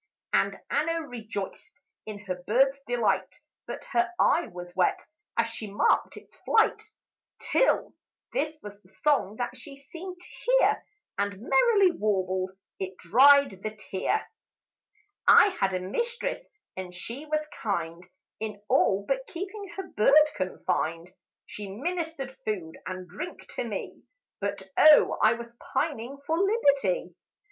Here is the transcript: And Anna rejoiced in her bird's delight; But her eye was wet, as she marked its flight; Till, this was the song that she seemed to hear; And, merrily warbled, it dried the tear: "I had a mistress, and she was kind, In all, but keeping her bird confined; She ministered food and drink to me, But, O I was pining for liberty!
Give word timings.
And 0.33 0.57
Anna 0.71 1.07
rejoiced 1.07 1.75
in 2.07 2.25
her 2.25 2.43
bird's 2.47 2.81
delight; 2.87 3.35
But 3.67 3.83
her 3.91 4.09
eye 4.19 4.47
was 4.47 4.75
wet, 4.75 4.99
as 5.37 5.47
she 5.49 5.69
marked 5.71 6.17
its 6.17 6.35
flight; 6.37 6.81
Till, 7.37 7.93
this 8.33 8.57
was 8.63 8.81
the 8.81 8.91
song 9.07 9.35
that 9.35 9.55
she 9.55 9.77
seemed 9.77 10.19
to 10.19 10.27
hear; 10.43 10.83
And, 11.19 11.39
merrily 11.41 11.91
warbled, 11.91 12.49
it 12.79 12.97
dried 12.97 13.61
the 13.61 13.75
tear: 13.77 14.25
"I 15.27 15.49
had 15.59 15.71
a 15.75 15.79
mistress, 15.79 16.39
and 16.75 16.95
she 16.95 17.27
was 17.27 17.45
kind, 17.61 18.03
In 18.39 18.59
all, 18.69 19.05
but 19.07 19.27
keeping 19.27 19.67
her 19.77 19.83
bird 19.87 20.31
confined; 20.35 21.11
She 21.45 21.69
ministered 21.69 22.35
food 22.43 22.75
and 22.87 23.07
drink 23.07 23.47
to 23.53 23.63
me, 23.63 24.01
But, 24.39 24.67
O 24.77 25.19
I 25.21 25.33
was 25.33 25.55
pining 25.75 26.17
for 26.25 26.39
liberty! 26.39 27.13